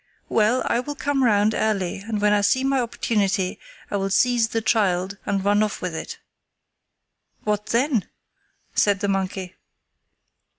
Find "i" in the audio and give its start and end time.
0.65-0.79, 2.33-2.41, 3.91-3.97